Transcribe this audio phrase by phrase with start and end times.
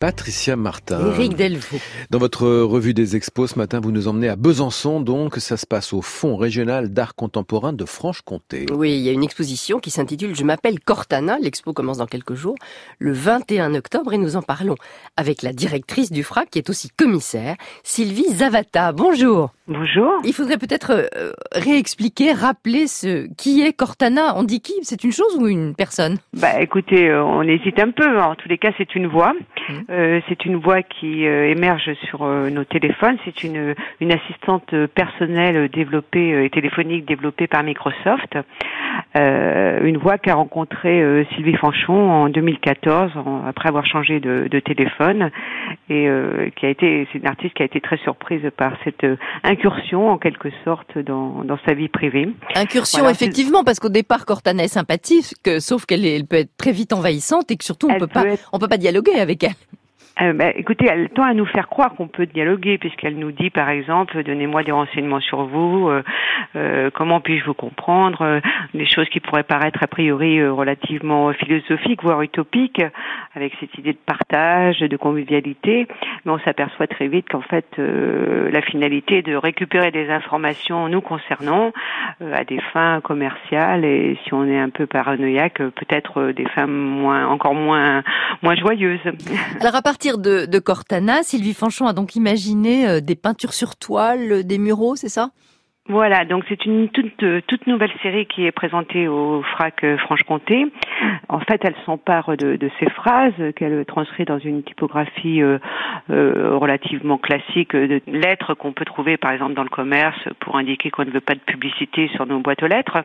[0.00, 1.12] Patricia Martin.
[1.12, 1.76] Éric Delvaux.
[2.08, 5.66] Dans votre revue des expos ce matin, vous nous emmenez à Besançon, donc ça se
[5.66, 8.64] passe au Fonds régional d'art contemporain de Franche-Comté.
[8.72, 11.36] Oui, il y a une exposition qui s'intitule Je m'appelle Cortana.
[11.38, 12.54] L'expo commence dans quelques jours,
[12.98, 14.76] le 21 octobre, et nous en parlons
[15.18, 18.92] avec la directrice du FRAC, qui est aussi commissaire, Sylvie Zavata.
[18.92, 19.50] Bonjour.
[19.68, 20.14] Bonjour.
[20.24, 24.34] Il faudrait peut-être euh, réexpliquer, rappeler ce qui est Cortana.
[24.36, 24.72] On dit qui?
[24.80, 26.16] C'est une chose ou une personne?
[26.32, 28.18] Bah écoutez, euh, on hésite un peu.
[28.18, 29.34] En tous les cas, c'est une voix.
[29.68, 29.89] Mmh.
[29.90, 33.16] Euh, c'est une voix qui euh, émerge sur euh, nos téléphones.
[33.24, 38.38] C'est une, une assistante personnelle développée et téléphonique développée par Microsoft.
[39.14, 43.12] une voix qu'a rencontré Sylvie Fanchon en 2014,
[43.46, 45.30] après avoir changé de, de téléphone,
[45.88, 46.08] et
[46.56, 49.06] qui a été, c'est une artiste qui a été très surprise par cette
[49.42, 52.28] incursion en quelque sorte dans, dans sa vie privée.
[52.54, 56.92] Incursion effectivement, parce qu'au départ Cortana est sympathique, sauf qu'elle elle peut être très vite
[56.92, 59.54] envahissante et que surtout on peut, peut pas, on peut pas dialoguer avec elle.
[60.22, 63.50] Euh, bah, écoutez, elle tend à nous faire croire qu'on peut dialoguer, puisqu'elle nous dit,
[63.50, 66.02] par exemple, donnez-moi des renseignements sur vous, euh,
[66.56, 68.40] euh comment puis-je vous comprendre, euh,
[68.74, 72.82] des choses qui pourraient paraître a priori relativement philosophiques, voire utopiques,
[73.34, 75.86] avec cette idée de partage, de convivialité,
[76.24, 81.00] mais on s'aperçoit très vite qu'en fait, la finalité est de récupérer des informations nous
[81.00, 81.72] concernant
[82.20, 87.26] à des fins commerciales, et si on est un peu paranoïaque, peut-être des fins moins,
[87.28, 88.02] encore moins,
[88.42, 89.00] moins joyeuses.
[89.60, 94.32] Alors à partir de, Cortana, Sylvie Fanchon a donc imaginé euh, des peintures sur toile,
[94.32, 95.30] euh, des muraux, c'est ça?
[95.88, 100.66] Voilà, donc c'est une toute, toute, nouvelle série qui est présentée au FRAC euh, Franche-Comté.
[101.28, 105.42] En fait, elle s'empare de, ces phrases qu'elle transcrit dans une typographie
[106.08, 111.04] relativement classique de lettres qu'on peut trouver par exemple dans le commerce pour indiquer qu'on
[111.04, 112.98] ne veut pas de publicité sur nos boîtes aux lettres.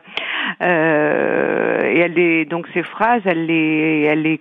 [0.60, 4.40] et donc ces phrases, elle les, elle les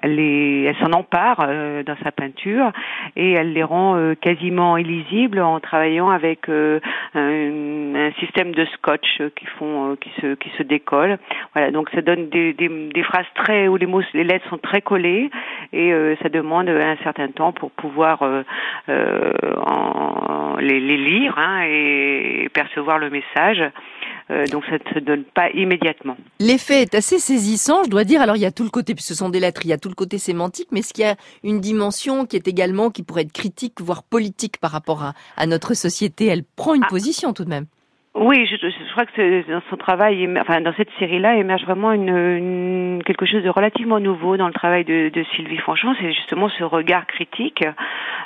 [0.00, 2.72] elle, elle s'en empare euh, dans sa peinture
[3.16, 6.80] et elle les rend euh, quasiment illisibles en travaillant avec euh,
[7.14, 11.18] un, un, système de scotch qui font qui se qui se décolle.
[11.54, 14.58] Voilà, donc ça donne des, des, des, phrases très où les mots les lettres sont
[14.58, 15.30] très collées
[15.72, 15.92] et
[16.22, 18.22] ça demande un certain temps pour pouvoir
[18.88, 23.62] en, les, les, lire hein, et percevoir le message.
[24.30, 26.16] Euh, donc ça ne se donne pas immédiatement.
[26.40, 28.20] L'effet est assez saisissant, je dois dire.
[28.20, 29.78] Alors il y a tout le côté, puisque ce sont des lettres, il y a
[29.78, 33.02] tout le côté sémantique, mais est-ce qu'il y a une dimension qui est également, qui
[33.02, 36.26] pourrait être critique, voire politique par rapport à, à notre société?
[36.26, 36.90] Elle prend une ah.
[36.90, 37.66] position tout de même.
[38.14, 42.10] Oui, je, je, crois que dans son travail, enfin dans cette série-là, émerge vraiment une,
[42.10, 45.94] une, quelque chose de relativement nouveau dans le travail de, de Sylvie Franchon.
[45.98, 47.64] C'est justement ce regard critique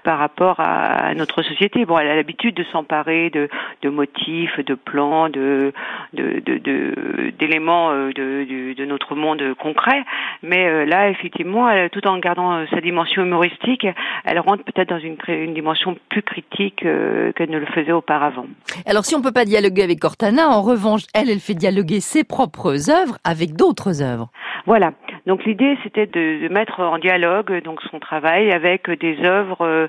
[0.06, 1.84] par rapport à notre société.
[1.84, 3.48] Bon, elle a l'habitude de s'emparer de,
[3.82, 5.72] de, motifs, de plans, de
[6.12, 10.04] d'éléments de, de, de, notre monde concret.
[10.44, 13.84] Mais euh, là, effectivement, elle, tout en gardant euh, sa dimension humoristique,
[14.24, 18.46] elle rentre peut-être dans une, une dimension plus critique euh, qu'elle ne le faisait auparavant.
[18.86, 20.48] Alors, si on peut pas dialoguer avec Cortana.
[20.48, 24.28] En revanche, elle, elle fait dialoguer ses propres œuvres avec d'autres œuvres.
[24.66, 24.92] Voilà.
[25.26, 29.88] Donc l'idée, c'était de, mettre en dialogue donc son travail avec des œuvres, euh,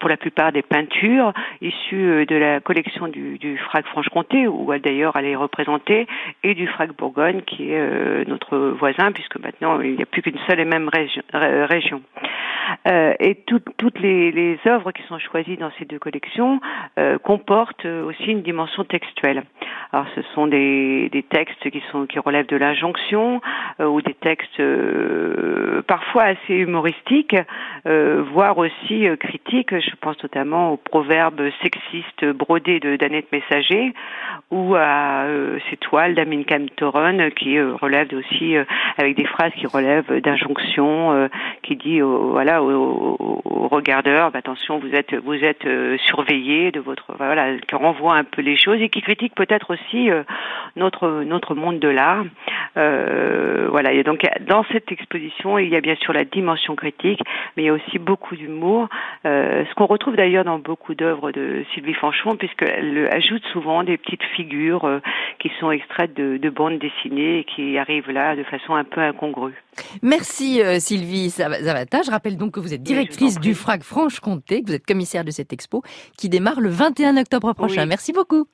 [0.00, 4.72] pour la plupart des peintures issues euh, de la collection du, du FRAC Franche-Comté, où
[4.78, 6.06] d'ailleurs elle est représentée,
[6.42, 10.22] et du FRAC Bourgogne, qui est euh, notre voisin, puisque maintenant il n'y a plus
[10.22, 12.02] qu'une seule et même région.
[12.86, 16.60] Euh, et toutes les, les, œuvres qui sont choisies dans ces deux collections
[16.98, 19.42] euh, comportent aussi une dimension textuelle.
[19.92, 23.40] Alors ce sont des, des textes qui sont qui relèvent de l'injonction
[23.80, 24.77] euh, ou des textes euh,
[25.86, 27.36] parfois assez humoristiques,
[27.86, 29.78] euh, voire aussi critiques.
[29.78, 33.92] Je pense notamment aux proverbes sexistes brodés de d'Annette Messager
[34.50, 35.26] ou à
[35.70, 38.56] ces toiles d'Amin Kamtoron qui relèvent aussi
[38.96, 41.28] avec des phrases qui relèvent d'injonction,
[41.62, 45.66] qui dit voilà aux, regardeurs bah, attention vous êtes vous êtes
[46.06, 50.10] surveillé de votre voilà qui renvoie un peu les choses et qui critique peut-être aussi
[50.10, 50.22] euh,
[50.76, 52.24] notre notre monde de l'art.
[52.76, 53.92] Euh, voilà.
[53.92, 57.20] Et donc dans cette exposition, il y a bien sûr la dimension critique,
[57.56, 58.88] mais il y a aussi beaucoup d'humour.
[59.24, 63.96] Euh, ce qu'on retrouve d'ailleurs dans beaucoup d'œuvres de Sylvie Fanchon, puisqu'elle ajoute souvent des
[63.96, 65.00] petites figures
[65.38, 69.00] qui sont extraites de, de, bandes dessinées et qui arrivent là de façon un peu
[69.00, 69.54] incongrue.
[70.02, 72.02] Merci Sylvie Zavata.
[72.02, 75.30] Je rappelle donc que vous êtes directrice du FRAC Franche-Comté, que vous êtes commissaire de
[75.30, 75.82] cette expo
[76.16, 77.86] qui démarre le 21 octobre prochain.
[77.86, 78.48] Merci beaucoup.